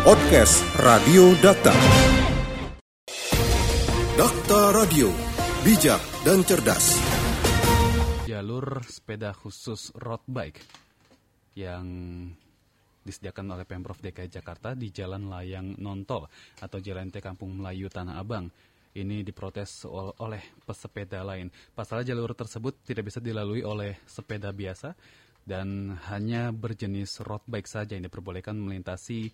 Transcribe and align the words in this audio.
Podcast 0.00 0.64
Radio 0.80 1.36
Data. 1.44 1.76
Data 4.16 4.60
Radio, 4.72 5.12
bijak 5.60 6.00
dan 6.24 6.40
cerdas. 6.40 6.96
Jalur 8.24 8.80
sepeda 8.88 9.36
khusus 9.36 9.92
road 10.00 10.24
bike 10.24 10.64
yang 11.52 11.84
disediakan 13.04 13.52
oleh 13.52 13.68
Pemprov 13.68 14.00
DKI 14.00 14.32
Jakarta 14.32 14.72
di 14.72 14.88
Jalan 14.88 15.28
Layang 15.28 15.76
Nontol 15.76 16.24
atau 16.64 16.80
Jalan 16.80 17.12
T 17.12 17.20
Kampung 17.20 17.60
Melayu 17.60 17.92
Tanah 17.92 18.24
Abang. 18.24 18.48
Ini 18.96 19.20
diprotes 19.20 19.84
oleh 20.16 20.64
pesepeda 20.64 21.20
lain. 21.20 21.52
Pasalnya 21.76 22.16
jalur 22.16 22.32
tersebut 22.32 22.88
tidak 22.88 23.12
bisa 23.12 23.20
dilalui 23.20 23.60
oleh 23.68 24.00
sepeda 24.08 24.48
biasa 24.48 24.96
dan 25.44 25.92
hanya 26.08 26.56
berjenis 26.56 27.20
road 27.20 27.44
bike 27.44 27.68
saja 27.68 28.00
yang 28.00 28.08
diperbolehkan 28.08 28.56
melintasi 28.56 29.28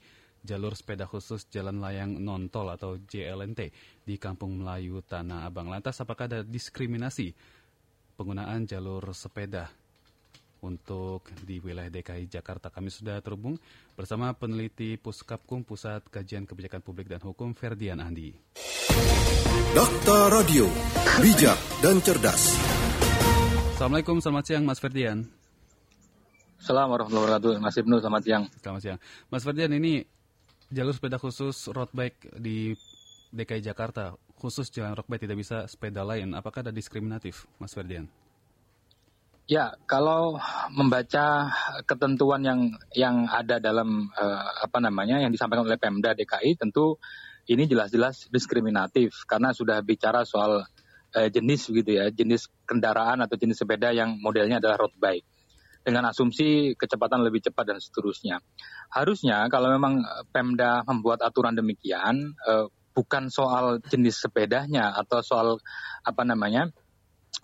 jalur 0.46 0.78
sepeda 0.78 1.04
khusus 1.10 1.50
Jalan 1.50 1.82
Layang 1.82 2.22
Nontol 2.22 2.70
atau 2.70 2.94
JLNT 3.02 3.74
di 4.06 4.14
Kampung 4.16 4.62
Melayu 4.62 5.02
Tanah 5.02 5.50
Abang. 5.50 5.66
Lantas 5.66 5.98
apakah 5.98 6.30
ada 6.30 6.40
diskriminasi 6.46 7.34
penggunaan 8.14 8.64
jalur 8.64 9.02
sepeda 9.10 9.66
untuk 10.62 11.28
di 11.44 11.58
wilayah 11.60 11.90
DKI 11.90 12.30
Jakarta. 12.30 12.70
Kami 12.70 12.88
sudah 12.88 13.18
terhubung 13.20 13.58
bersama 13.98 14.32
peneliti 14.32 14.96
Puskapkum 14.96 15.66
Pusat 15.66 16.08
Kajian 16.08 16.48
Kebijakan 16.48 16.80
Publik 16.80 17.10
dan 17.10 17.20
Hukum 17.20 17.52
Ferdian 17.52 18.00
Andi. 18.00 18.32
Dokter 19.76 20.32
Radio, 20.32 20.64
bijak 21.20 21.58
dan 21.84 22.00
cerdas. 22.00 22.56
Assalamualaikum, 23.76 24.24
selamat 24.24 24.44
siang 24.48 24.64
Mas 24.64 24.80
Ferdian. 24.80 25.28
Assalamualaikum 26.56 27.12
warahmatullahi 27.12 27.24
wabarakatuh, 27.28 27.52
Mas 27.60 27.76
Ibnu, 27.76 27.94
selamat 28.00 28.22
siang. 28.24 28.42
Selamat 28.64 28.80
siang. 28.80 28.98
Mas 29.28 29.42
Ferdian, 29.44 29.70
ini 29.76 30.00
jalur 30.70 30.94
sepeda 30.94 31.18
khusus 31.20 31.70
road 31.70 31.90
bike 31.94 32.38
di 32.38 32.74
DKI 33.30 33.62
Jakarta, 33.62 34.14
khusus 34.38 34.70
jalan 34.70 34.94
road 34.94 35.06
bike 35.06 35.26
tidak 35.26 35.38
bisa 35.38 35.66
sepeda 35.70 36.02
lain. 36.02 36.34
Apakah 36.34 36.66
ada 36.66 36.72
diskriminatif, 36.74 37.46
Mas 37.58 37.74
Ferdian? 37.74 38.06
Ya, 39.46 39.78
kalau 39.86 40.42
membaca 40.74 41.54
ketentuan 41.86 42.42
yang 42.42 42.60
yang 42.98 43.30
ada 43.30 43.62
dalam 43.62 44.10
uh, 44.10 44.42
apa 44.58 44.82
namanya 44.82 45.22
yang 45.22 45.30
disampaikan 45.30 45.62
oleh 45.62 45.78
Pemda 45.78 46.18
DKI, 46.18 46.58
tentu 46.58 46.98
ini 47.46 47.70
jelas-jelas 47.70 48.26
diskriminatif 48.26 49.22
karena 49.22 49.54
sudah 49.54 49.78
bicara 49.86 50.26
soal 50.26 50.66
uh, 51.14 51.28
jenis 51.30 51.70
begitu 51.70 52.02
ya, 52.02 52.10
jenis 52.10 52.50
kendaraan 52.66 53.22
atau 53.22 53.38
jenis 53.38 53.62
sepeda 53.62 53.94
yang 53.94 54.18
modelnya 54.18 54.58
adalah 54.58 54.82
road 54.82 54.98
bike 54.98 55.35
dengan 55.86 56.10
asumsi 56.10 56.74
kecepatan 56.74 57.22
lebih 57.22 57.46
cepat 57.46 57.62
dan 57.70 57.78
seterusnya. 57.78 58.42
Harusnya 58.90 59.46
kalau 59.46 59.70
memang 59.70 60.02
Pemda 60.34 60.82
membuat 60.82 61.22
aturan 61.22 61.54
demikian, 61.54 62.34
uh, 62.42 62.66
bukan 62.90 63.30
soal 63.30 63.78
jenis 63.86 64.18
sepedanya 64.18 64.98
atau 64.98 65.22
soal 65.22 65.62
apa 66.02 66.26
namanya 66.26 66.74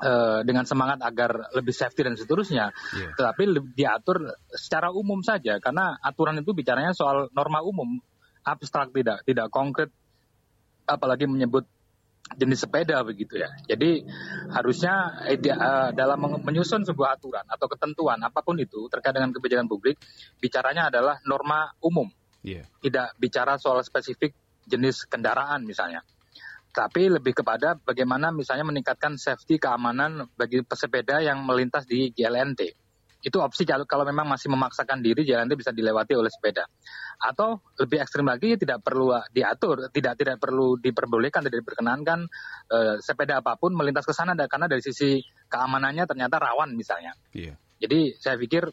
uh, 0.03 0.43
dengan 0.43 0.67
semangat 0.67 0.99
agar 1.07 1.55
lebih 1.55 1.71
safety 1.71 2.03
dan 2.03 2.19
seterusnya, 2.19 2.75
yeah. 2.99 3.15
tetapi 3.15 3.47
diatur 3.79 4.35
secara 4.51 4.91
umum 4.91 5.23
saja 5.23 5.63
karena 5.63 5.95
aturan 6.03 6.43
itu 6.43 6.51
bicaranya 6.51 6.91
soal 6.99 7.31
norma 7.31 7.63
umum 7.63 8.03
abstrak 8.43 8.91
tidak 8.91 9.23
tidak 9.23 9.47
konkret 9.55 9.95
apalagi 10.83 11.31
menyebut 11.31 11.63
jenis 12.37 12.65
sepeda 12.67 13.01
begitu 13.05 13.41
ya. 13.41 13.51
Jadi 13.69 14.05
harusnya 14.53 15.25
eh, 15.29 15.39
uh, 15.39 15.91
dalam 15.93 16.43
menyusun 16.43 16.85
sebuah 16.85 17.19
aturan 17.21 17.45
atau 17.47 17.67
ketentuan 17.69 18.21
apa 18.23 18.41
pun 18.41 18.57
itu 18.59 18.89
terkait 18.89 19.13
dengan 19.13 19.33
kebijakan 19.33 19.69
publik 19.69 20.01
bicaranya 20.39 20.89
adalah 20.89 21.21
norma 21.25 21.73
umum. 21.83 22.09
Yeah. 22.43 22.67
Tidak 22.83 23.21
bicara 23.21 23.57
soal 23.57 23.81
spesifik 23.87 24.35
jenis 24.67 25.07
kendaraan 25.07 25.67
misalnya 25.67 26.07
tapi 26.73 27.13
lebih 27.13 27.37
kepada 27.37 27.77
bagaimana 27.77 28.33
misalnya 28.33 28.65
meningkatkan 28.65 29.21
safety 29.21 29.61
keamanan 29.61 30.25
bagi 30.41 30.65
pesepeda 30.65 31.21
yang 31.21 31.45
melintas 31.45 31.85
di 31.85 32.09
JLNT. 32.17 32.82
Itu 33.23 33.39
opsi 33.39 33.63
kalau, 33.63 33.87
kalau 33.87 34.03
memang 34.03 34.27
masih 34.27 34.51
memaksakan 34.51 34.99
diri 34.99 35.23
JLNT 35.23 35.55
bisa 35.55 35.71
dilewati 35.71 36.19
oleh 36.19 36.27
sepeda. 36.27 36.67
Atau 37.23 37.63
lebih 37.79 38.03
ekstrim 38.03 38.27
lagi 38.27 38.59
tidak 38.59 38.83
perlu 38.83 39.15
diatur, 39.31 39.89
tidak 39.95 40.19
tidak 40.19 40.37
perlu 40.43 40.75
diperbolehkan, 40.83 41.47
tidak 41.47 41.63
diperkenankan 41.63 42.27
eh, 42.75 42.97
sepeda 42.99 43.39
apa 43.39 43.55
pun 43.55 43.79
melintas 43.79 44.03
ke 44.03 44.11
sana 44.11 44.35
karena 44.35 44.67
dari 44.67 44.83
sisi 44.83 45.23
keamanannya 45.47 46.03
ternyata 46.05 46.43
rawan 46.43 46.75
misalnya. 46.75 47.15
Yeah. 47.31 47.55
Jadi 47.79 48.19
saya 48.19 48.35
pikir 48.35 48.67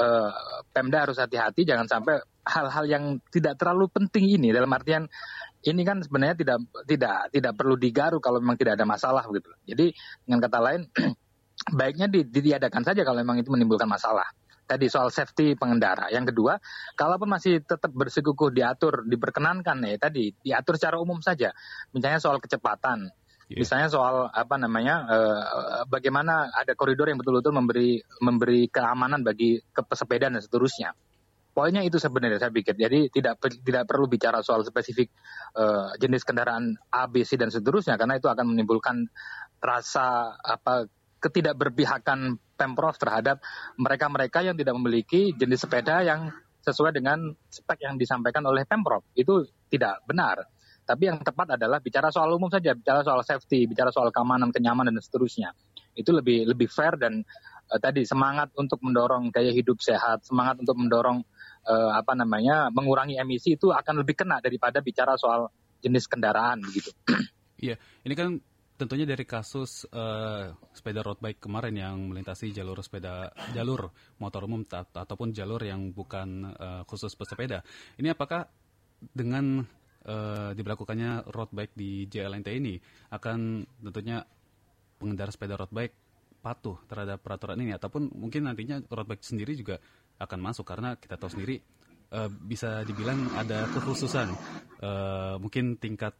eh, 0.00 0.32
Pemda 0.72 1.04
harus 1.04 1.20
hati-hati 1.20 1.68
jangan 1.68 1.84
sampai 1.84 2.24
hal-hal 2.40 2.84
yang 2.88 3.04
tidak 3.28 3.60
terlalu 3.60 3.92
penting 3.92 4.26
ini 4.32 4.48
dalam 4.48 4.72
artian 4.72 5.04
ini 5.60 5.84
kan 5.84 6.00
sebenarnya 6.00 6.40
tidak 6.40 6.58
tidak 6.88 7.16
tidak 7.28 7.52
perlu 7.52 7.76
digaruk 7.76 8.24
kalau 8.24 8.40
memang 8.40 8.56
tidak 8.56 8.80
ada 8.80 8.88
masalah 8.88 9.24
gitu. 9.28 9.52
Jadi 9.68 9.92
dengan 10.24 10.40
kata 10.48 10.58
lain 10.60 10.80
baiknya 11.68 12.08
ditiadakan 12.08 12.82
saja 12.86 13.04
kalau 13.04 13.20
memang 13.20 13.44
itu 13.44 13.52
menimbulkan 13.52 13.84
masalah. 13.84 14.24
Tadi 14.64 14.86
soal 14.86 15.10
safety 15.10 15.58
pengendara. 15.58 16.14
Yang 16.14 16.30
kedua, 16.30 16.54
kalaupun 16.94 17.26
masih 17.26 17.58
tetap 17.58 17.90
bersikukuh 17.90 18.54
diatur, 18.54 19.02
diperkenankan 19.02 19.82
ya 19.82 19.98
tadi 19.98 20.30
diatur 20.46 20.78
secara 20.78 20.96
umum 21.02 21.18
saja. 21.18 21.50
Misalnya 21.90 22.22
soal 22.22 22.38
kecepatan, 22.38 23.10
yeah. 23.50 23.58
misalnya 23.58 23.90
soal 23.90 24.30
apa 24.30 24.54
namanya, 24.62 25.10
uh, 25.10 25.82
bagaimana 25.90 26.54
ada 26.54 26.78
koridor 26.78 27.10
yang 27.10 27.18
betul-betul 27.18 27.50
memberi 27.50 27.98
memberi 28.22 28.70
keamanan 28.70 29.26
bagi 29.26 29.58
pesepeda 29.74 30.30
dan 30.30 30.38
seterusnya. 30.38 30.94
Poinnya 31.50 31.82
itu 31.82 31.98
sebenarnya 31.98 32.38
saya 32.38 32.54
pikir. 32.54 32.78
Jadi 32.78 33.10
tidak 33.10 33.42
tidak 33.42 33.90
perlu 33.90 34.06
bicara 34.06 34.38
soal 34.38 34.62
spesifik 34.62 35.10
uh, 35.58 35.98
jenis 35.98 36.22
kendaraan 36.22 36.78
A, 36.94 37.10
B, 37.10 37.26
C 37.26 37.34
dan 37.34 37.50
seterusnya 37.50 37.98
karena 37.98 38.22
itu 38.22 38.30
akan 38.30 38.54
menimbulkan 38.54 39.10
rasa 39.58 40.38
apa 40.38 40.86
ketidakberpihakan 41.20 42.40
Pemprov 42.56 42.96
terhadap 42.96 43.40
mereka-mereka 43.76 44.44
yang 44.44 44.56
tidak 44.56 44.74
memiliki 44.76 45.32
jenis 45.36 45.64
sepeda 45.64 46.04
yang 46.04 46.32
sesuai 46.60 46.92
dengan 46.92 47.32
spek 47.48 47.84
yang 47.84 47.96
disampaikan 47.96 48.44
oleh 48.44 48.68
Pemprov. 48.68 49.04
Itu 49.16 49.48
tidak 49.72 50.04
benar. 50.04 50.44
Tapi 50.84 51.06
yang 51.06 51.22
tepat 51.22 51.54
adalah 51.54 51.78
bicara 51.78 52.10
soal 52.10 52.34
umum 52.34 52.50
saja, 52.50 52.74
bicara 52.74 53.06
soal 53.06 53.22
safety, 53.22 53.70
bicara 53.70 53.94
soal 53.94 54.10
keamanan, 54.10 54.50
kenyamanan 54.50 54.96
dan 54.96 55.04
seterusnya. 55.04 55.54
Itu 55.94 56.10
lebih 56.10 56.50
lebih 56.50 56.66
fair 56.66 56.98
dan 56.98 57.22
uh, 57.70 57.78
tadi 57.78 58.02
semangat 58.02 58.50
untuk 58.58 58.82
mendorong 58.82 59.30
gaya 59.30 59.54
hidup 59.54 59.78
sehat, 59.78 60.26
semangat 60.26 60.58
untuk 60.58 60.74
mendorong 60.74 61.22
uh, 61.68 61.92
apa 61.94 62.18
namanya 62.18 62.74
mengurangi 62.74 63.20
emisi 63.20 63.54
itu 63.54 63.70
akan 63.70 64.02
lebih 64.02 64.18
kena 64.18 64.42
daripada 64.42 64.82
bicara 64.82 65.14
soal 65.14 65.48
jenis 65.78 66.10
kendaraan 66.10 66.60
begitu. 66.64 66.90
Iya, 67.60 67.76
ini 68.08 68.14
kan 68.16 68.40
tentunya 68.80 69.04
dari 69.04 69.28
kasus 69.28 69.84
uh, 69.92 70.56
sepeda 70.72 71.04
road 71.04 71.20
bike 71.20 71.44
kemarin 71.44 71.76
yang 71.76 72.00
melintasi 72.08 72.48
jalur 72.48 72.80
sepeda 72.80 73.28
jalur 73.52 73.92
motor 74.16 74.48
umum 74.48 74.64
ataupun 74.64 75.36
jalur 75.36 75.60
yang 75.60 75.92
bukan 75.92 76.48
uh, 76.56 76.82
khusus 76.88 77.12
pesepeda. 77.12 77.60
Ini 78.00 78.16
apakah 78.16 78.48
dengan 79.12 79.60
uh, 80.08 80.50
diberlakukannya 80.56 81.28
road 81.28 81.52
bike 81.52 81.76
di 81.76 82.08
JLNT 82.08 82.48
ini 82.56 82.80
akan 83.12 83.68
tentunya 83.84 84.24
pengendara 84.96 85.28
sepeda 85.28 85.60
road 85.60 85.72
bike 85.72 85.96
patuh 86.40 86.80
terhadap 86.88 87.20
peraturan 87.20 87.60
ini 87.60 87.76
ataupun 87.76 88.16
mungkin 88.16 88.48
nantinya 88.48 88.80
road 88.88 89.04
bike 89.04 89.20
sendiri 89.20 89.52
juga 89.52 89.76
akan 90.16 90.40
masuk 90.40 90.64
karena 90.64 90.96
kita 90.96 91.20
tahu 91.20 91.36
sendiri 91.36 91.60
uh, 92.16 92.32
bisa 92.32 92.80
dibilang 92.88 93.28
ada 93.36 93.68
kekhususan 93.76 94.28
uh, 94.80 95.36
mungkin 95.36 95.76
tingkat 95.76 96.16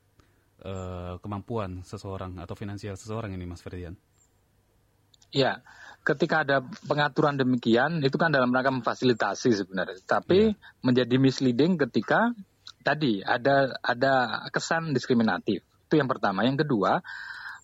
uh, 0.64 1.16
kemampuan 1.20 1.82
seseorang 1.84 2.38
atau 2.40 2.54
finansial 2.56 2.96
seseorang 2.96 3.32
ini 3.34 3.44
Mas 3.48 3.60
Ferdian. 3.64 3.96
Ya, 5.30 5.62
ketika 6.02 6.42
ada 6.42 6.66
pengaturan 6.90 7.38
demikian 7.38 8.02
itu 8.02 8.18
kan 8.18 8.34
dalam 8.34 8.50
rangka 8.50 8.74
memfasilitasi 8.74 9.62
sebenarnya, 9.62 10.02
tapi 10.02 10.50
ya. 10.50 10.58
menjadi 10.82 11.16
misleading 11.22 11.78
ketika 11.78 12.34
tadi 12.82 13.22
ada 13.22 13.78
ada 13.78 14.44
kesan 14.50 14.90
diskriminatif. 14.90 15.62
Itu 15.86 15.98
yang 15.98 16.10
pertama. 16.10 16.42
Yang 16.42 16.66
kedua, 16.66 16.98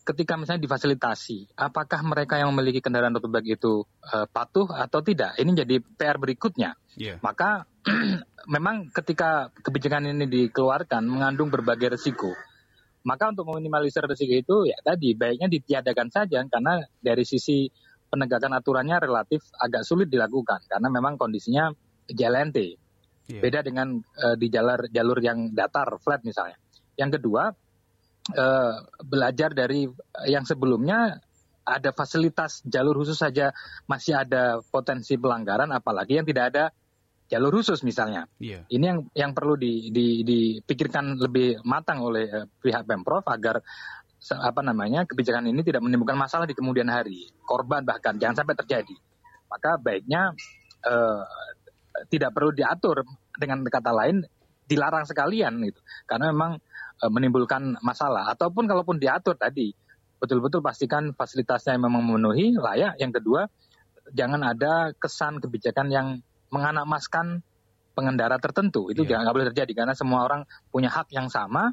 ketika 0.07 0.39
misalnya 0.39 0.63
difasilitasi, 0.63 1.59
apakah 1.59 2.01
mereka 2.07 2.39
yang 2.39 2.55
memiliki 2.55 2.79
kendaraan 2.79 3.19
road 3.19 3.27
bike 3.27 3.59
itu 3.59 3.83
uh, 4.15 4.27
patuh 4.31 4.71
atau 4.71 5.03
tidak? 5.03 5.35
Ini 5.35 5.67
jadi 5.67 5.83
PR 5.83 6.23
berikutnya. 6.23 6.79
Yeah. 6.95 7.19
Maka 7.19 7.67
memang 8.55 8.95
ketika 8.95 9.51
kebijakan 9.67 10.15
ini 10.15 10.31
dikeluarkan 10.31 11.03
mengandung 11.03 11.51
berbagai 11.51 11.99
resiko. 11.99 12.31
Maka 13.07 13.31
untuk 13.31 13.47
meminimalisir 13.47 14.03
resiko 14.03 14.35
itu 14.35 14.57
ya 14.67 14.79
tadi 14.83 15.15
baiknya 15.15 15.47
ditiadakan 15.47 16.11
saja 16.11 16.43
karena 16.51 16.83
dari 16.99 17.23
sisi 17.23 17.71
penegakan 18.11 18.59
aturannya 18.59 18.99
relatif 18.99 19.47
agak 19.55 19.87
sulit 19.87 20.11
dilakukan 20.11 20.67
karena 20.67 20.89
memang 20.91 21.15
kondisinya 21.15 21.71
JLNT. 22.11 22.59
Yeah. 23.27 23.43
Beda 23.43 23.63
dengan 23.63 23.99
uh, 23.99 24.35
di 24.39 24.47
jalur 24.51 24.91
jalur 24.91 25.19
yang 25.23 25.55
datar 25.55 25.99
flat 26.03 26.23
misalnya. 26.23 26.59
Yang 26.99 27.19
kedua, 27.23 27.51
uh, 28.35 28.75
belajar 29.03 29.55
dari 29.55 29.87
yang 30.27 30.47
sebelumnya 30.47 31.23
ada 31.67 31.91
fasilitas 31.91 32.63
jalur 32.63 33.03
khusus 33.03 33.19
saja 33.19 33.51
masih 33.91 34.15
ada 34.15 34.63
potensi 34.71 35.19
pelanggaran 35.19 35.75
apalagi 35.75 36.23
yang 36.23 36.27
tidak 36.27 36.55
ada 36.55 36.65
jalur 37.27 37.59
khusus 37.59 37.83
misalnya. 37.83 38.31
Iya. 38.39 38.67
Ini 38.71 38.85
yang 38.85 38.99
yang 39.13 39.33
perlu 39.35 39.59
di, 39.59 39.91
di, 39.91 40.23
dipikirkan 40.23 41.19
lebih 41.19 41.63
matang 41.67 42.03
oleh 42.03 42.27
uh, 42.31 42.47
pihak 42.63 42.87
pemprov 42.87 43.27
agar 43.27 43.63
apa 44.27 44.59
namanya 44.65 45.07
kebijakan 45.07 45.47
ini 45.47 45.63
tidak 45.63 45.87
menimbulkan 45.87 46.19
masalah 46.19 46.51
di 46.51 46.55
kemudian 46.57 46.91
hari, 46.91 47.31
korban 47.47 47.87
bahkan 47.87 48.19
jangan 48.19 48.43
sampai 48.43 48.59
terjadi. 48.59 48.97
Maka 49.47 49.79
baiknya 49.79 50.35
uh, 50.83 51.23
tidak 52.11 52.35
perlu 52.35 52.51
diatur 52.51 53.07
dengan 53.39 53.63
kata 53.63 53.95
lain 53.95 54.27
dilarang 54.67 55.07
sekalian 55.07 55.63
gitu, 55.63 55.79
karena 56.11 56.35
memang 56.35 56.59
uh, 57.03 57.11
menimbulkan 57.13 57.79
masalah. 57.87 58.27
Ataupun 58.35 58.67
kalaupun 58.67 58.99
diatur 58.99 59.39
tadi 59.39 59.71
betul-betul 60.19 60.65
pastikan 60.65 61.15
fasilitasnya 61.15 61.79
memang 61.79 62.03
memenuhi 62.03 62.59
layak. 62.59 62.99
Yang 62.99 63.23
kedua 63.23 63.47
jangan 64.11 64.43
ada 64.43 64.91
kesan 64.99 65.39
kebijakan 65.39 65.87
yang 65.91 66.09
menganamaskan 66.51 67.43
pengendara 67.97 68.37
tertentu. 68.37 68.93
Itu 68.93 69.09
yeah. 69.09 69.17
jangan 69.17 69.33
boleh 69.33 69.49
terjadi 69.49 69.73
karena 69.73 69.95
semua 69.97 70.29
orang 70.29 70.45
punya 70.69 70.93
hak 70.93 71.09
yang 71.17 71.33
sama 71.33 71.73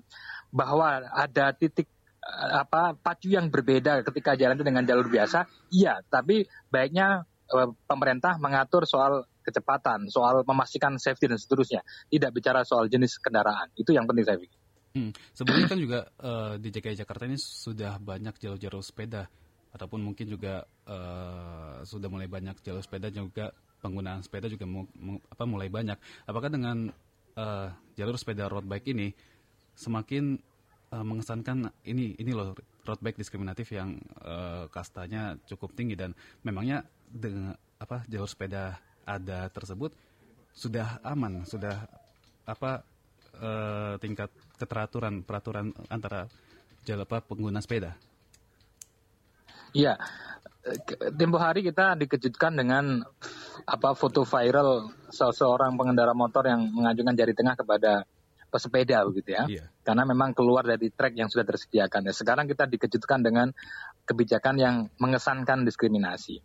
bahwa 0.55 1.03
ada 1.11 1.51
titik 1.51 1.91
eh, 2.23 2.51
apa 2.55 2.95
pacu 2.95 3.27
yang 3.27 3.51
berbeda 3.51 4.07
ketika 4.07 4.39
jalan 4.39 4.55
itu 4.55 4.63
dengan 4.63 4.87
jalur 4.87 5.11
biasa. 5.11 5.43
Iya 5.75 5.99
tapi 6.07 6.47
baiknya 6.71 7.27
uh, 7.51 7.69
pemerintah 7.85 8.39
mengatur 8.39 8.87
soal 8.87 9.27
kecepatan 9.43 10.07
soal 10.07 10.47
memastikan 10.47 10.95
safety 10.95 11.27
dan 11.27 11.35
seterusnya. 11.35 11.83
Tidak 12.07 12.31
bicara 12.31 12.63
soal 12.63 12.87
jenis 12.87 13.19
kendaraan. 13.19 13.67
Itu 13.75 13.91
yang 13.91 14.07
penting 14.07 14.23
saya 14.23 14.39
pikir. 14.39 14.59
Hmm. 14.93 15.09
sebelumnya 15.33 15.65
kan 15.65 15.81
juga 15.81 15.99
uh, 16.21 16.53
di 16.61 16.69
DKI 16.69 17.01
Jakarta 17.01 17.25
ini 17.25 17.33
sudah 17.33 17.97
banyak 17.97 18.37
jalur-jalur 18.37 18.85
sepeda. 18.85 19.25
Ataupun 19.73 20.05
mungkin 20.05 20.29
juga 20.29 20.69
uh, 20.85 21.81
sudah 21.81 22.13
mulai 22.13 22.29
banyak 22.29 22.61
jalur 22.61 22.85
sepeda 22.85 23.09
juga 23.09 23.49
penggunaan 23.83 24.23
sepeda 24.23 24.47
juga 24.47 24.63
mu, 24.63 24.87
mu, 24.95 25.19
apa 25.27 25.43
mulai 25.43 25.67
banyak. 25.67 25.99
Apakah 26.23 26.47
dengan 26.47 26.87
uh, 27.35 27.67
jalur 27.99 28.15
sepeda 28.15 28.47
road 28.47 28.63
bike 28.63 28.95
ini 28.95 29.11
semakin 29.75 30.39
uh, 30.95 31.03
mengesankan 31.03 31.67
ini 31.83 32.15
ini 32.15 32.31
loh 32.31 32.55
road 32.87 32.99
bike 33.03 33.19
diskriminatif 33.19 33.75
yang 33.75 33.99
uh, 34.23 34.71
kastanya 34.71 35.35
cukup 35.43 35.75
tinggi 35.75 35.99
dan 35.99 36.15
memangnya 36.47 36.87
dengan 37.11 37.59
apa 37.83 38.07
jalur 38.07 38.31
sepeda 38.31 38.79
ada 39.03 39.51
tersebut 39.51 39.91
sudah 40.55 41.01
aman, 41.03 41.43
sudah 41.43 41.83
apa 42.47 42.85
uh, 43.41 43.99
tingkat 43.99 44.29
keteraturan 44.55 45.25
peraturan 45.25 45.73
antara 45.89 46.29
jalur 46.85 47.09
pengguna 47.09 47.59
sepeda? 47.59 47.97
Iya, 49.73 49.97
tempo 51.19 51.37
hari 51.39 51.63
kita 51.63 51.99
dikejutkan 51.99 52.55
dengan 52.55 53.03
apa 53.67 53.95
foto 53.95 54.23
viral 54.23 54.91
seseorang 55.11 55.75
pengendara 55.75 56.15
motor 56.15 56.47
yang 56.47 56.71
mengajukan 56.71 57.15
jari 57.15 57.35
tengah 57.35 57.55
kepada 57.59 58.07
pesepeda 58.53 59.01
begitu 59.09 59.33
ya. 59.33 59.43
Yeah. 59.49 59.67
Karena 59.81 60.05
memang 60.05 60.37
keluar 60.37 60.61
dari 60.61 60.93
trek 60.93 61.17
yang 61.17 61.27
sudah 61.27 61.43
tersediakan. 61.43 62.05
Ya, 62.05 62.13
sekarang 62.13 62.45
kita 62.45 62.69
dikejutkan 62.69 63.25
dengan 63.25 63.49
kebijakan 64.05 64.55
yang 64.61 64.75
mengesankan 65.01 65.65
diskriminasi. 65.65 66.39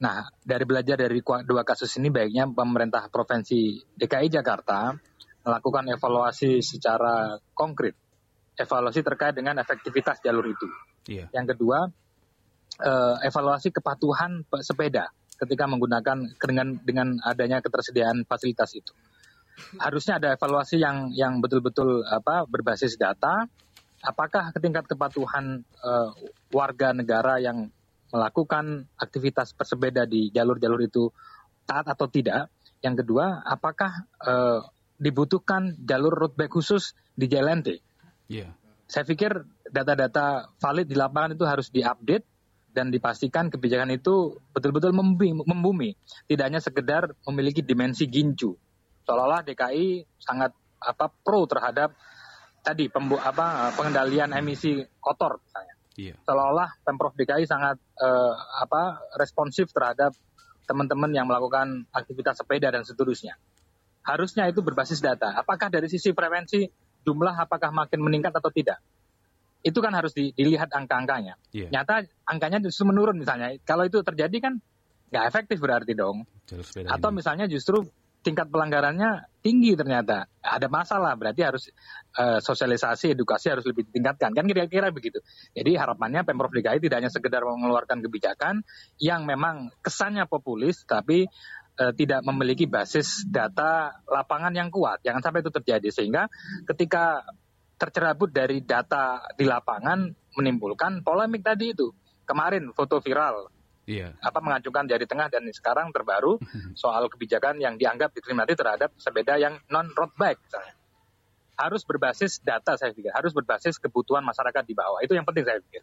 Nah, 0.00 0.26
dari 0.42 0.64
belajar 0.64 0.96
dari 0.98 1.20
dua 1.22 1.62
kasus 1.62 1.92
ini 2.00 2.08
baiknya 2.08 2.48
pemerintah 2.48 3.06
Provinsi 3.12 3.84
DKI 3.94 4.32
Jakarta 4.32 4.96
melakukan 5.44 5.92
evaluasi 5.92 6.64
secara 6.64 7.36
konkret. 7.52 7.94
Evaluasi 8.56 9.04
terkait 9.04 9.36
dengan 9.36 9.60
efektivitas 9.60 10.24
jalur 10.24 10.48
itu. 10.48 10.66
Yeah. 11.06 11.28
Yang 11.36 11.54
kedua, 11.54 11.92
eh, 12.80 13.16
evaluasi 13.28 13.68
kepatuhan 13.74 14.46
sepeda 14.62 15.12
ketika 15.42 15.66
menggunakan 15.66 16.38
dengan 16.38 16.78
dengan 16.86 17.18
adanya 17.26 17.58
ketersediaan 17.58 18.22
fasilitas 18.22 18.78
itu. 18.78 18.94
Harusnya 19.82 20.22
ada 20.22 20.28
evaluasi 20.38 20.78
yang 20.78 21.10
yang 21.10 21.42
betul-betul 21.42 22.06
apa 22.06 22.46
berbasis 22.46 22.94
data. 22.94 23.50
Apakah 24.02 24.50
tingkat 24.58 24.90
kepatuhan 24.90 25.62
uh, 25.78 26.10
warga 26.50 26.90
negara 26.90 27.38
yang 27.38 27.70
melakukan 28.10 28.90
aktivitas 28.98 29.54
bersepeda 29.54 30.10
di 30.10 30.26
jalur-jalur 30.34 30.82
itu 30.82 31.10
taat 31.66 31.86
atau 31.86 32.10
tidak? 32.10 32.50
Yang 32.82 33.06
kedua, 33.06 33.46
apakah 33.46 34.10
uh, 34.26 34.66
dibutuhkan 34.98 35.78
jalur 35.86 36.10
road 36.10 36.34
bike 36.34 36.50
khusus 36.50 36.98
di 37.14 37.30
JLNT? 37.30 37.78
Yeah. 38.26 38.58
Saya 38.90 39.06
pikir 39.06 39.46
data-data 39.70 40.50
valid 40.58 40.90
di 40.90 40.98
lapangan 40.98 41.38
itu 41.38 41.46
harus 41.46 41.70
diupdate 41.70 42.26
dan 42.72 42.88
dipastikan 42.88 43.52
kebijakan 43.52 43.92
itu 43.92 44.40
betul-betul 44.56 44.96
membumi, 45.44 45.92
tidak 46.26 46.44
hanya 46.48 46.60
sekedar 46.60 47.12
memiliki 47.28 47.60
dimensi 47.60 48.08
gincu. 48.08 48.56
Seolah-olah 49.04 49.44
DKI 49.44 50.08
sangat 50.18 50.56
apa 50.82 51.12
pro 51.12 51.44
terhadap 51.44 51.94
tadi 52.64 52.88
pembu, 52.88 53.20
apa 53.20 53.70
pengendalian 53.76 54.32
emisi 54.32 54.80
kotor 54.98 55.38
misalnya. 55.44 55.74
Iya. 55.92 56.14
Seolah-olah 56.24 56.80
Pemprov 56.80 57.12
DKI 57.12 57.44
sangat 57.44 57.76
eh, 58.00 58.34
apa 58.64 59.04
responsif 59.20 59.68
terhadap 59.76 60.16
teman-teman 60.64 61.12
yang 61.12 61.28
melakukan 61.28 61.84
aktivitas 61.92 62.40
sepeda 62.40 62.72
dan 62.72 62.86
seterusnya. 62.86 63.36
Harusnya 64.02 64.48
itu 64.48 64.64
berbasis 64.64 65.04
data. 65.04 65.36
Apakah 65.36 65.68
dari 65.68 65.86
sisi 65.92 66.16
prevensi 66.16 66.64
jumlah 67.04 67.34
apakah 67.36 67.70
makin 67.74 68.00
meningkat 68.00 68.32
atau 68.32 68.48
tidak? 68.48 68.80
Itu 69.62 69.78
kan 69.78 69.94
harus 69.94 70.12
dilihat 70.14 70.74
angka-angkanya. 70.74 71.38
Yeah. 71.54 71.70
Nyata 71.70 72.10
angkanya 72.26 72.58
justru 72.62 72.90
menurun 72.90 73.18
misalnya. 73.18 73.54
Kalau 73.62 73.86
itu 73.86 74.02
terjadi 74.02 74.34
kan 74.42 74.58
nggak 75.14 75.24
efektif 75.30 75.62
berarti 75.62 75.94
dong. 75.94 76.26
Atau 76.90 77.08
ini. 77.14 77.16
misalnya 77.22 77.46
justru 77.46 77.86
tingkat 78.22 78.48
pelanggarannya 78.48 79.26
tinggi 79.42 79.74
ternyata 79.74 80.30
ada 80.38 80.70
masalah 80.70 81.18
berarti 81.18 81.42
harus 81.42 81.74
uh, 82.14 82.38
sosialisasi 82.38 83.18
edukasi 83.18 83.50
harus 83.50 83.66
lebih 83.66 83.90
ditingkatkan 83.90 84.30
kan 84.30 84.46
kira-kira 84.46 84.94
begitu 84.94 85.18
jadi 85.50 85.82
harapannya 85.82 86.22
pemprov 86.22 86.54
DKI 86.54 86.78
tidak 86.78 87.02
hanya 87.02 87.10
sekedar 87.10 87.42
mengeluarkan 87.42 87.98
kebijakan 87.98 88.62
yang 89.02 89.26
memang 89.26 89.74
kesannya 89.82 90.30
populis 90.30 90.86
tapi 90.86 91.26
uh, 91.82 91.92
tidak 91.98 92.22
memiliki 92.22 92.70
basis 92.70 93.26
data 93.26 93.90
lapangan 94.06 94.54
yang 94.54 94.70
kuat 94.70 95.02
jangan 95.02 95.18
sampai 95.18 95.42
itu 95.42 95.50
terjadi 95.50 95.88
sehingga 95.90 96.30
ketika 96.70 97.26
tercerabut 97.82 98.30
dari 98.30 98.62
data 98.62 99.26
di 99.34 99.42
lapangan 99.42 100.06
menimbulkan 100.38 101.02
polemik 101.02 101.42
tadi 101.42 101.74
itu. 101.74 101.90
Kemarin 102.22 102.70
foto 102.70 103.02
viral 103.02 103.50
Iya. 103.82 104.14
Apa 104.22 104.38
mengajukan 104.38 104.86
jari 104.86 105.06
tengah 105.10 105.26
dan 105.26 105.42
sekarang 105.50 105.90
terbaru 105.90 106.38
soal 106.82 107.10
kebijakan 107.10 107.58
yang 107.58 107.74
dianggap 107.74 108.14
diskriminatif 108.14 108.54
terhadap 108.54 108.94
sepeda 108.98 109.38
yang 109.42 109.58
non 109.68 109.90
road 109.90 110.14
bike 110.14 110.38
misalnya. 110.38 110.74
Harus 111.58 111.82
berbasis 111.84 112.40
data 112.40 112.78
saya 112.78 112.94
pikir, 112.94 113.12
harus 113.12 113.34
berbasis 113.34 113.76
kebutuhan 113.76 114.24
masyarakat 114.24 114.64
di 114.64 114.74
bawah. 114.74 115.02
Itu 115.02 115.18
yang 115.18 115.26
penting 115.26 115.44
saya 115.46 115.58
pikir. 115.60 115.82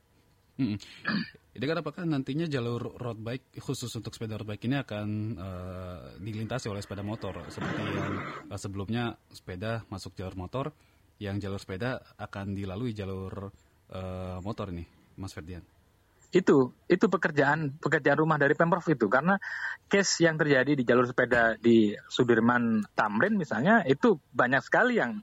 Hmm. 0.60 0.76
Jadi 1.56 1.66
kan 1.72 1.78
apakah 1.80 2.04
nantinya 2.04 2.48
jalur 2.48 3.00
road 3.00 3.20
bike 3.20 3.64
khusus 3.64 3.92
untuk 3.96 4.12
sepeda 4.12 4.36
road 4.40 4.48
bike 4.48 4.64
ini 4.68 4.76
akan 4.80 5.08
uh, 5.40 6.00
dilintasi 6.20 6.68
oleh 6.68 6.84
sepeda 6.84 7.00
motor 7.00 7.48
seperti 7.48 7.80
yang 7.84 8.16
uh, 8.48 8.60
sebelumnya 8.60 9.16
sepeda 9.32 9.88
masuk 9.88 10.16
jalur 10.20 10.36
motor, 10.36 10.66
yang 11.20 11.38
jalur 11.38 11.60
sepeda 11.60 12.00
akan 12.16 12.56
dilalui 12.56 12.96
jalur 12.96 13.52
uh, 13.92 14.40
motor 14.40 14.72
ini, 14.72 14.88
Mas 15.20 15.36
Ferdian? 15.36 15.62
Itu, 16.30 16.72
itu 16.86 17.06
pekerjaan 17.10 17.82
pekerjaan 17.82 18.22
rumah 18.22 18.38
dari 18.38 18.54
pemprov 18.54 18.86
itu 18.86 19.10
karena 19.10 19.42
case 19.90 20.30
yang 20.30 20.38
terjadi 20.38 20.78
di 20.78 20.84
jalur 20.86 21.10
sepeda 21.10 21.58
di 21.58 21.98
Sudirman 22.06 22.86
Tamrin 22.94 23.34
misalnya 23.34 23.82
itu 23.84 24.22
banyak 24.30 24.62
sekali 24.62 25.02
yang 25.02 25.20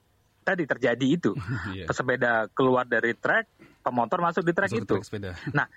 tadi 0.47 0.63
terjadi 0.63 1.07
itu. 1.07 1.31
yeah. 1.75 1.87
Pesepeda 1.87 2.47
keluar 2.51 2.87
dari 2.87 3.15
trek, 3.15 3.51
pemotor 3.83 4.23
masuk 4.23 4.47
di 4.47 4.55
trek 4.55 4.71
itu. 4.71 4.95
Sepeda. 5.03 5.35
Nah, 5.51 5.67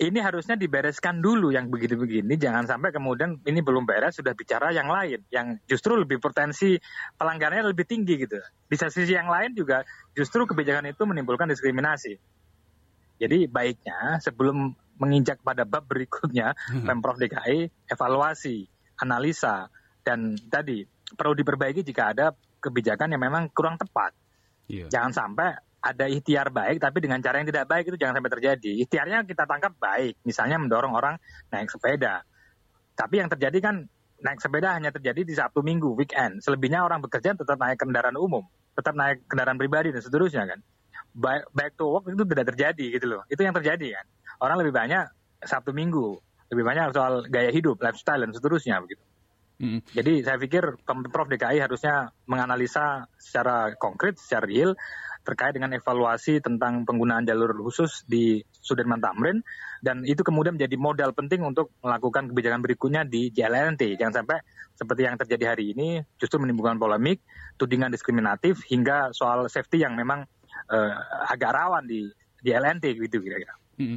ini 0.00 0.16
harusnya 0.16 0.56
dibereskan 0.56 1.20
dulu 1.20 1.52
yang 1.52 1.68
begini-begini, 1.68 2.40
jangan 2.40 2.64
sampai 2.64 2.88
kemudian 2.88 3.36
ini 3.44 3.60
belum 3.60 3.84
beres 3.84 4.16
sudah 4.16 4.32
bicara 4.32 4.72
yang 4.72 4.88
lain, 4.88 5.20
yang 5.28 5.60
justru 5.68 5.92
lebih 5.92 6.16
potensi 6.16 6.80
pelanggarannya 7.20 7.68
lebih 7.68 7.84
tinggi 7.84 8.16
gitu. 8.16 8.40
Di 8.64 8.76
sisi 8.80 9.12
yang 9.12 9.28
lain 9.28 9.52
juga 9.52 9.84
justru 10.16 10.48
kebijakan 10.48 10.88
itu 10.88 11.04
menimbulkan 11.04 11.52
diskriminasi. 11.52 12.16
Jadi 13.20 13.44
baiknya 13.44 14.16
sebelum 14.24 14.72
menginjak 14.96 15.44
pada 15.44 15.68
bab 15.68 15.84
berikutnya, 15.84 16.56
hmm. 16.56 16.88
Pemprov 16.88 17.20
DKI 17.20 17.92
evaluasi, 17.92 18.64
analisa, 19.04 19.68
dan 20.00 20.32
tadi 20.48 20.80
perlu 21.12 21.36
diperbaiki 21.36 21.84
jika 21.84 22.16
ada 22.16 22.32
kebijakan 22.56 23.12
yang 23.12 23.20
memang 23.20 23.52
kurang 23.52 23.76
tepat. 23.76 24.16
Yeah. 24.64 24.88
Jangan 24.88 25.12
sampai 25.12 25.60
ada 25.80 26.04
ikhtiar 26.06 26.52
baik 26.52 26.76
tapi 26.76 27.00
dengan 27.00 27.24
cara 27.24 27.40
yang 27.40 27.48
tidak 27.48 27.64
baik 27.64 27.88
itu 27.88 27.96
jangan 27.96 28.20
sampai 28.20 28.32
terjadi. 28.36 28.72
Ikhtiarnya 28.84 29.24
kita 29.24 29.48
tangkap 29.48 29.72
baik, 29.80 30.20
misalnya 30.28 30.60
mendorong 30.60 30.92
orang 30.92 31.16
naik 31.48 31.72
sepeda. 31.72 32.20
Tapi 32.92 33.14
yang 33.16 33.32
terjadi 33.32 33.58
kan 33.64 33.88
naik 34.20 34.40
sepeda 34.44 34.76
hanya 34.76 34.92
terjadi 34.92 35.24
di 35.24 35.32
Sabtu 35.32 35.64
Minggu, 35.64 35.96
weekend. 35.96 36.44
Selebihnya 36.44 36.84
orang 36.84 37.00
bekerja 37.00 37.32
tetap 37.32 37.56
naik 37.56 37.80
kendaraan 37.80 38.16
umum, 38.20 38.44
tetap 38.76 38.92
naik 38.92 39.24
kendaraan 39.24 39.56
pribadi 39.56 39.88
dan 39.90 40.04
seterusnya 40.04 40.44
kan. 40.44 40.60
Back, 41.10 41.48
back 41.56 41.72
to 41.80 41.88
work 41.88 42.06
itu 42.06 42.22
tidak 42.28 42.46
terjadi 42.54 42.86
gitu 43.00 43.06
loh. 43.08 43.22
Itu 43.26 43.40
yang 43.40 43.56
terjadi 43.56 43.98
kan. 43.98 44.06
Orang 44.44 44.60
lebih 44.60 44.76
banyak 44.76 45.08
Sabtu 45.40 45.72
Minggu, 45.72 46.20
lebih 46.52 46.64
banyak 46.64 46.92
soal 46.92 47.24
gaya 47.32 47.48
hidup, 47.48 47.80
lifestyle 47.80 48.20
dan 48.20 48.36
seterusnya 48.36 48.78
begitu. 48.84 49.02
Mm. 49.60 49.80
Jadi 49.92 50.12
saya 50.24 50.40
pikir 50.40 50.80
Pemprov 50.88 51.28
DKI 51.28 51.60
harusnya 51.60 52.12
menganalisa 52.24 53.04
secara 53.20 53.76
konkret, 53.76 54.16
secara 54.16 54.48
real 54.48 54.72
terkait 55.30 55.54
dengan 55.54 55.70
evaluasi 55.70 56.42
tentang 56.42 56.82
penggunaan 56.82 57.22
jalur 57.22 57.54
khusus 57.54 58.02
di 58.10 58.42
Sudirman 58.58 58.98
Tamrin 58.98 59.38
dan 59.78 60.02
itu 60.02 60.26
kemudian 60.26 60.58
menjadi 60.58 60.76
modal 60.76 61.14
penting 61.14 61.46
untuk 61.46 61.70
melakukan 61.80 62.28
kebijakan 62.28 62.60
berikutnya 62.60 63.06
di 63.06 63.30
JLNT. 63.30 63.96
Jangan 63.96 64.24
sampai 64.24 64.42
seperti 64.74 65.06
yang 65.06 65.16
terjadi 65.16 65.56
hari 65.56 65.72
ini 65.72 66.02
justru 66.20 66.42
menimbulkan 66.42 66.76
polemik, 66.76 67.22
tudingan 67.56 67.88
diskriminatif 67.88 68.60
hingga 68.68 69.14
soal 69.14 69.46
safety 69.46 69.80
yang 69.80 69.96
memang 69.96 70.26
uh, 70.68 70.92
agak 71.30 71.54
rawan 71.54 71.86
di 71.86 72.10
JLNT 72.42 72.84
gitu 73.08 73.22
kira-kira. 73.22 73.54
Hmm. 73.80 73.96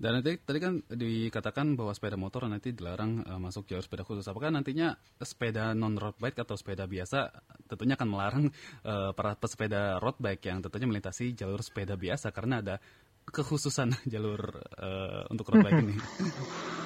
Dan 0.00 0.16
nanti 0.16 0.40
tadi 0.40 0.56
kan 0.64 0.80
dikatakan 0.88 1.76
bahwa 1.76 1.92
sepeda 1.92 2.16
motor 2.16 2.48
nanti 2.48 2.72
dilarang 2.72 3.20
uh, 3.20 3.36
masuk 3.36 3.68
jalur 3.68 3.84
sepeda 3.84 4.00
khusus. 4.00 4.24
Apakah 4.24 4.48
nantinya 4.48 4.96
sepeda 5.20 5.76
non 5.76 6.00
road 6.00 6.16
bike 6.16 6.40
atau 6.40 6.56
sepeda 6.56 6.88
biasa 6.88 7.28
tentunya 7.68 8.00
akan 8.00 8.08
melarang 8.08 8.44
uh, 8.88 9.12
para 9.12 9.36
pesepeda 9.36 10.00
road 10.00 10.16
bike 10.16 10.48
yang 10.48 10.64
tentunya 10.64 10.88
melintasi 10.88 11.36
jalur 11.36 11.60
sepeda 11.60 12.00
biasa 12.00 12.32
karena 12.32 12.64
ada 12.64 12.80
kekhususan 13.28 13.92
jalur 14.12 14.40
uh, 14.80 15.28
untuk 15.28 15.52
road 15.52 15.68
bike 15.68 15.84
ini. 15.84 15.94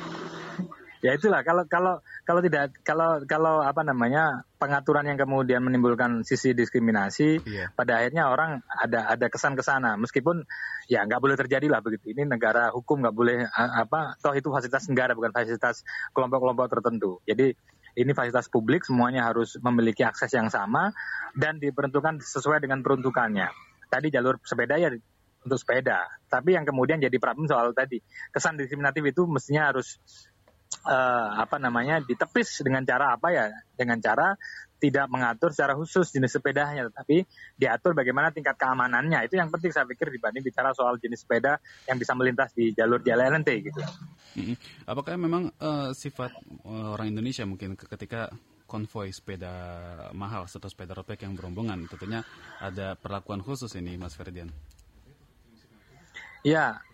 ya 1.05 1.13
itulah 1.13 1.45
kalau 1.45 1.69
kalau 1.69 2.01
kalau 2.25 2.41
tidak 2.41 2.73
kalau 2.81 3.21
kalau 3.29 3.61
apa 3.61 3.85
namanya 3.85 4.49
pengaturan 4.57 5.05
yang 5.05 5.21
kemudian 5.21 5.61
menimbulkan 5.61 6.25
sisi 6.25 6.57
diskriminasi 6.57 7.45
yeah. 7.45 7.69
pada 7.77 8.01
akhirnya 8.01 8.33
orang 8.33 8.65
ada 8.73 9.13
ada 9.13 9.29
kesan 9.29 9.53
ke 9.53 9.61
sana. 9.61 10.01
Meskipun 10.01 10.49
ya 10.89 11.05
nggak 11.05 11.21
boleh 11.21 11.37
terjadi 11.37 11.69
lah 11.69 11.85
begitu. 11.85 12.17
Ini 12.17 12.25
negara 12.25 12.73
hukum 12.73 13.05
nggak 13.05 13.13
boleh 13.13 13.45
apa 13.53 14.17
toh 14.25 14.33
itu 14.33 14.49
fasilitas 14.49 14.89
negara 14.89 15.13
bukan 15.13 15.37
fasilitas 15.37 15.85
kelompok-kelompok 16.17 16.73
tertentu. 16.73 17.21
Jadi 17.29 17.53
ini 18.01 18.11
fasilitas 18.17 18.49
publik 18.49 18.89
semuanya 18.89 19.29
harus 19.29 19.61
memiliki 19.61 20.01
akses 20.09 20.33
yang 20.33 20.49
sama 20.49 20.97
dan 21.37 21.61
diperuntukkan 21.61 22.25
sesuai 22.25 22.65
dengan 22.65 22.81
peruntukannya. 22.81 23.53
Tadi 23.93 24.09
jalur 24.09 24.41
sepeda 24.41 24.81
ya 24.81 24.89
untuk 25.45 25.61
sepeda. 25.61 26.09
Tapi 26.33 26.57
yang 26.57 26.65
kemudian 26.65 26.99
jadi 26.99 27.15
problem 27.21 27.47
soal 27.47 27.77
tadi 27.77 28.01
kesan 28.33 28.57
diskriminatif 28.57 29.05
itu 29.05 29.29
mestinya 29.29 29.71
harus 29.71 30.01
uh, 30.85 31.29
apa 31.41 31.57
namanya 31.59 32.01
ditepis 32.05 32.63
dengan 32.63 32.85
cara 32.85 33.17
apa 33.17 33.29
ya? 33.33 33.51
Dengan 33.75 33.99
cara 33.99 34.37
tidak 34.85 35.09
mengatur 35.09 35.49
secara 35.49 35.73
khusus 35.73 36.13
jenis 36.13 36.37
sepedanya, 36.37 36.93
tetapi 36.93 37.25
diatur 37.57 37.97
bagaimana 37.97 38.29
tingkat 38.37 38.53
keamanannya. 38.61 39.25
Itu 39.25 39.41
yang 39.41 39.49
penting 39.49 39.73
saya 39.73 39.89
pikir 39.89 40.13
dibanding 40.13 40.45
bicara 40.45 40.77
soal 40.77 41.01
jenis 41.01 41.25
sepeda 41.25 41.57
yang 41.89 41.97
bisa 41.97 42.13
melintas 42.13 42.53
di 42.53 42.77
jalur 42.77 43.01
JLNT 43.01 43.49
gitu. 43.65 43.81
Apakah 44.85 45.17
memang 45.17 45.49
uh, 45.57 45.97
sifat 45.97 46.37
uh, 46.69 46.93
orang 46.93 47.17
Indonesia 47.17 47.49
mungkin 47.49 47.81
ketika 47.81 48.29
konvoy 48.69 49.09
sepeda 49.09 49.53
mahal 50.13 50.45
atau 50.45 50.69
sepeda 50.69 50.93
road 50.93 51.09
yang 51.17 51.33
berombongan, 51.33 51.89
tentunya 51.89 52.21
ada 52.61 52.99
perlakuan 52.99 53.41
khusus 53.41 53.73
ini, 53.81 53.97
Mas 53.97 54.17
Ferdian? 54.19 54.53
Ya, 56.45 56.85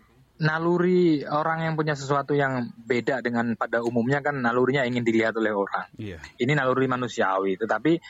naluri 0.41 1.21
orang 1.21 1.69
yang 1.69 1.73
punya 1.77 1.93
sesuatu 1.93 2.33
yang 2.33 2.73
beda 2.73 3.21
dengan 3.21 3.53
pada 3.53 3.85
umumnya 3.85 4.25
kan 4.25 4.41
nalurinya 4.41 4.81
ingin 4.89 5.05
dilihat 5.05 5.37
oleh 5.37 5.53
orang. 5.53 5.85
Yeah. 6.01 6.17
Ini 6.41 6.57
naluri 6.57 6.89
manusiawi, 6.89 7.61
tetapi 7.61 8.01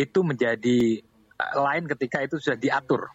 itu 0.00 0.18
menjadi 0.24 1.04
eh, 1.36 1.54
lain 1.60 1.84
ketika 1.84 2.24
itu 2.24 2.40
sudah 2.40 2.56
diatur 2.56 3.12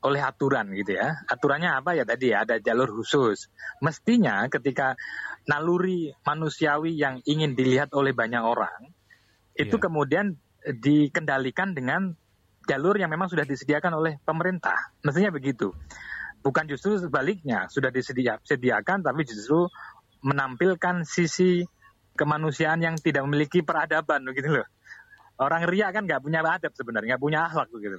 oleh 0.00 0.20
aturan 0.24 0.72
gitu 0.72 0.96
ya. 0.96 1.12
Aturannya 1.28 1.76
apa 1.76 1.92
ya 1.92 2.08
tadi 2.08 2.32
ya 2.32 2.48
ada 2.48 2.56
jalur 2.56 2.88
khusus. 2.88 3.52
Mestinya 3.84 4.48
ketika 4.48 4.96
naluri 5.44 6.16
manusiawi 6.24 6.96
yang 6.96 7.20
ingin 7.28 7.52
dilihat 7.52 7.92
oleh 7.92 8.16
banyak 8.16 8.40
orang 8.40 8.96
itu 9.54 9.76
yeah. 9.76 9.84
kemudian 9.84 10.26
dikendalikan 10.64 11.76
dengan 11.76 12.16
jalur 12.64 12.96
yang 12.96 13.12
memang 13.12 13.28
sudah 13.28 13.44
disediakan 13.44 13.92
oleh 14.00 14.16
pemerintah. 14.24 14.96
Mestinya 15.04 15.28
begitu 15.28 15.76
bukan 16.44 16.68
justru 16.68 17.00
sebaliknya 17.00 17.72
sudah 17.72 17.88
disediakan 17.88 19.00
tapi 19.00 19.24
justru 19.24 19.64
menampilkan 20.20 21.08
sisi 21.08 21.64
kemanusiaan 22.14 22.84
yang 22.84 23.00
tidak 23.00 23.24
memiliki 23.24 23.64
peradaban 23.64 24.22
begitu 24.28 24.60
loh. 24.60 24.68
Orang 25.40 25.66
ria 25.66 25.90
kan 25.90 26.06
nggak 26.06 26.22
punya 26.22 26.44
adab 26.44 26.70
sebenarnya, 26.76 27.16
nggak 27.16 27.22
punya 27.24 27.40
akhlak 27.50 27.68
begitu. 27.72 27.98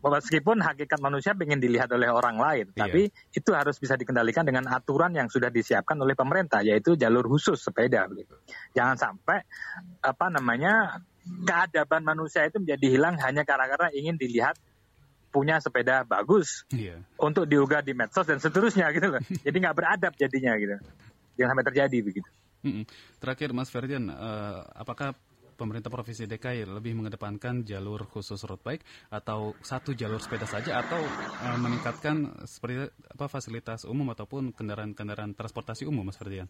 Meskipun 0.00 0.64
hakikat 0.64 0.96
manusia 1.04 1.36
ingin 1.36 1.60
dilihat 1.60 1.92
oleh 1.92 2.08
orang 2.08 2.40
lain, 2.40 2.72
iya. 2.72 2.88
tapi 2.88 3.12
itu 3.36 3.50
harus 3.52 3.76
bisa 3.76 4.00
dikendalikan 4.00 4.48
dengan 4.48 4.64
aturan 4.72 5.12
yang 5.12 5.28
sudah 5.28 5.52
disiapkan 5.52 6.00
oleh 6.00 6.16
pemerintah, 6.16 6.64
yaitu 6.64 6.96
jalur 6.96 7.28
khusus 7.28 7.60
sepeda. 7.60 8.08
Begitu. 8.08 8.32
Jangan 8.72 8.96
sampai 8.96 9.44
apa 10.00 10.26
namanya 10.32 11.04
keadaban 11.44 12.00
manusia 12.08 12.48
itu 12.48 12.56
menjadi 12.64 12.86
hilang 12.88 13.20
hanya 13.20 13.44
karena 13.44 13.92
ingin 13.92 14.16
dilihat 14.16 14.56
punya 15.30 15.62
sepeda 15.62 16.02
bagus 16.02 16.66
yeah. 16.74 16.98
untuk 17.16 17.46
diunggah 17.46 17.80
di 17.86 17.94
medsos 17.94 18.26
dan 18.26 18.42
seterusnya 18.42 18.90
gitu 18.90 19.14
loh. 19.14 19.22
Jadi 19.46 19.56
nggak 19.56 19.76
beradab 19.78 20.12
jadinya 20.18 20.58
gitu. 20.58 20.76
Jangan 21.38 21.56
sampai 21.56 21.66
terjadi 21.70 21.98
begitu. 22.02 22.30
Terakhir 23.16 23.56
Mas 23.56 23.72
Ferdian, 23.72 24.12
uh, 24.12 24.60
apakah 24.76 25.16
pemerintah 25.56 25.92
provinsi 25.92 26.24
DKI 26.24 26.68
lebih 26.68 26.96
mengedepankan 26.96 27.68
jalur 27.68 28.08
khusus 28.08 28.40
road 28.48 28.60
bike 28.64 28.84
atau 29.12 29.52
satu 29.60 29.92
jalur 29.92 30.20
sepeda 30.20 30.48
saja 30.48 30.80
atau 30.80 31.00
uh, 31.00 31.58
meningkatkan 31.60 32.44
seperti 32.48 32.88
apa 32.88 33.28
fasilitas 33.28 33.84
umum 33.84 34.08
ataupun 34.12 34.56
kendaraan-kendaraan 34.56 35.36
transportasi 35.36 35.84
umum 35.84 36.04
Mas 36.04 36.16
Ferdian? 36.16 36.48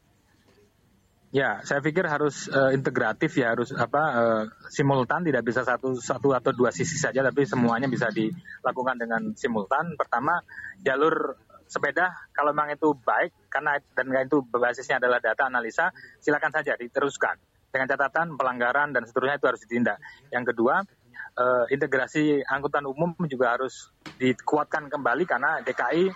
Ya, 1.30 1.62
saya 1.62 1.78
pikir 1.78 2.10
harus 2.10 2.50
uh, 2.50 2.74
integratif 2.74 3.38
ya, 3.38 3.54
harus 3.54 3.70
apa 3.70 4.02
uh, 4.18 4.42
simultan, 4.66 5.22
tidak 5.22 5.46
bisa 5.46 5.62
satu 5.62 5.94
satu 5.94 6.34
atau 6.34 6.50
dua 6.50 6.74
sisi 6.74 6.98
saja, 6.98 7.22
tapi 7.22 7.46
semuanya 7.46 7.86
bisa 7.86 8.10
dilakukan 8.10 8.98
dengan 8.98 9.30
simultan. 9.38 9.94
Pertama, 9.94 10.42
jalur 10.82 11.38
sepeda 11.70 12.10
kalau 12.34 12.50
memang 12.50 12.74
itu 12.74 12.98
baik 12.98 13.30
karena 13.46 13.78
dan 13.94 14.10
itu 14.26 14.42
basisnya 14.42 14.98
adalah 14.98 15.22
data 15.22 15.46
analisa, 15.46 15.94
silakan 16.18 16.50
saja 16.50 16.74
diteruskan 16.74 17.38
dengan 17.70 17.86
catatan 17.86 18.34
pelanggaran 18.34 18.90
dan 18.90 19.06
seterusnya 19.06 19.38
itu 19.38 19.46
harus 19.46 19.62
ditindak. 19.62 20.02
Yang 20.34 20.50
kedua, 20.50 20.82
uh, 21.38 21.64
integrasi 21.70 22.42
angkutan 22.42 22.90
umum 22.90 23.14
juga 23.30 23.54
harus 23.54 23.94
dikuatkan 24.18 24.90
kembali 24.90 25.24
karena 25.30 25.62
DKI 25.62 26.10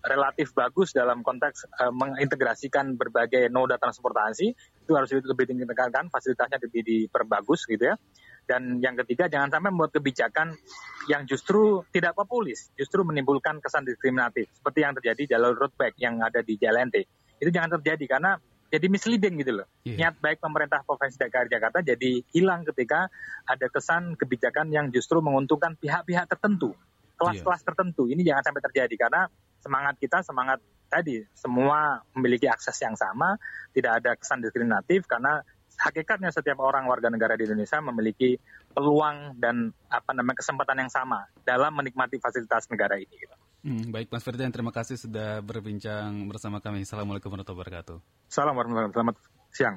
relatif 0.00 0.56
bagus 0.56 0.96
dalam 0.96 1.20
konteks 1.20 1.68
uh, 1.76 1.92
mengintegrasikan 1.92 2.96
berbagai 2.96 3.52
moda 3.52 3.76
transportasi 3.76 4.52
itu 4.56 4.92
harus 4.96 5.12
lebih 5.12 5.44
ditingkatkan 5.52 6.08
fasilitasnya 6.08 6.58
lebih 6.64 6.82
diperbagus 6.82 7.68
gitu 7.68 7.92
ya 7.92 7.96
dan 8.48 8.80
yang 8.80 8.96
ketiga 9.04 9.28
jangan 9.28 9.52
sampai 9.52 9.70
membuat 9.70 9.94
kebijakan 9.94 10.56
yang 11.06 11.28
justru 11.28 11.84
tidak 11.92 12.16
populis 12.16 12.72
justru 12.74 13.04
menimbulkan 13.04 13.60
kesan 13.60 13.84
diskriminatif 13.84 14.48
seperti 14.56 14.78
yang 14.82 14.92
terjadi 14.96 15.36
jalur 15.36 15.54
road 15.54 15.72
bike 15.76 16.00
yang 16.00 16.18
ada 16.24 16.40
di 16.40 16.56
JLNT 16.56 16.96
itu 17.40 17.50
jangan 17.52 17.80
terjadi 17.80 18.04
karena 18.08 18.40
jadi 18.70 18.86
misleading 18.86 19.34
gitu 19.42 19.52
loh. 19.60 19.66
Yeah. 19.82 20.14
Niat 20.14 20.22
baik 20.22 20.38
pemerintah 20.38 20.86
Provinsi 20.86 21.18
DKI 21.18 21.50
Jakarta 21.50 21.82
jadi 21.82 22.22
hilang 22.30 22.62
ketika 22.62 23.10
ada 23.44 23.66
kesan 23.66 24.14
kebijakan 24.14 24.70
yang 24.70 24.94
justru 24.94 25.18
menguntungkan 25.18 25.74
pihak-pihak 25.74 26.30
tertentu, 26.30 26.78
kelas-kelas 27.20 27.60
yeah. 27.60 27.68
tertentu. 27.68 28.08
Ini 28.08 28.24
jangan 28.24 28.48
sampai 28.48 28.62
terjadi 28.64 28.94
karena 28.96 29.28
semangat 29.60 29.94
kita 30.00 30.24
semangat 30.24 30.58
tadi 30.88 31.20
semua 31.36 32.00
memiliki 32.16 32.48
akses 32.48 32.80
yang 32.80 32.96
sama, 32.96 33.36
tidak 33.76 34.00
ada 34.00 34.16
kesan 34.16 34.40
diskriminatif 34.40 35.04
karena 35.04 35.44
hakikatnya 35.80 36.32
setiap 36.32 36.60
orang 36.60 36.84
warga 36.88 37.08
negara 37.08 37.36
di 37.36 37.44
Indonesia 37.48 37.80
memiliki 37.80 38.36
peluang 38.74 39.36
dan 39.40 39.72
apa 39.88 40.12
namanya 40.12 40.40
kesempatan 40.44 40.76
yang 40.84 40.90
sama 40.92 41.24
dalam 41.44 41.72
menikmati 41.76 42.20
fasilitas 42.20 42.68
negara 42.68 43.00
ini. 43.00 43.14
Gitu. 43.14 43.36
Hmm, 43.60 43.92
baik 43.92 44.08
Mas 44.08 44.24
Ferdian, 44.24 44.52
terima 44.52 44.72
kasih 44.72 44.96
sudah 44.96 45.44
berbincang 45.44 46.28
bersama 46.28 46.60
kami. 46.64 46.84
Assalamualaikum 46.84 47.28
warahmatullahi 47.32 47.60
wabarakatuh. 47.60 47.96
Assalamualaikum 48.28 48.72
warahmatullahi 48.76 49.12
wabarakatuh. 49.12 49.52
Siang. 49.52 49.76